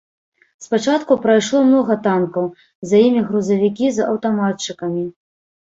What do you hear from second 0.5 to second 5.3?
Спачатку прайшло многа танкаў, за імі грузавікі з аўтаматчыкамі.